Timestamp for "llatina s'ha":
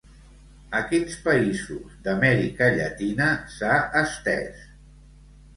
2.79-3.77